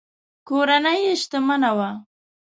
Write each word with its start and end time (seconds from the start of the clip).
کورنۍ 0.47 0.99
یې 1.05 1.13
شتمنه 1.21 1.71
وه. 1.77 1.89